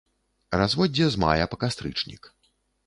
Разводдзе 0.61 1.05
з 1.17 1.23
мая 1.27 1.45
па 1.53 1.57
кастрычнік. 1.67 2.23